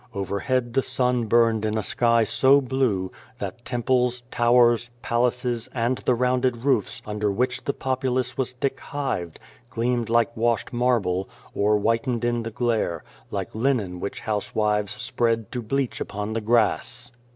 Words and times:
Overhead 0.15 0.73
the 0.73 0.81
sun 0.81 1.25
burned 1.25 1.63
in 1.63 1.77
a 1.77 1.83
sky 1.83 2.23
so 2.23 2.59
blue, 2.59 3.11
that 3.37 3.63
temples, 3.63 4.23
towers, 4.31 4.89
palaces, 5.03 5.69
and 5.75 5.99
the 5.99 6.15
rounded 6.15 6.65
roofs 6.65 7.03
under 7.05 7.31
which 7.31 7.65
the 7.65 7.73
populace 7.73 8.35
was 8.35 8.53
thick 8.53 8.79
hived, 8.79 9.39
gleamed 9.69 10.09
like 10.09 10.35
washed 10.35 10.73
marble, 10.73 11.29
or 11.53 11.77
whitened 11.77 12.25
in 12.25 12.41
the 12.41 12.49
glare, 12.49 13.03
like 13.29 13.53
linen 13.53 13.99
which 13.99 14.21
housewives 14.21 14.91
spread 14.91 15.51
to 15.51 15.61
bleach 15.61 16.01
upon 16.01 16.33
the 16.33 16.41
grass. 16.41 17.11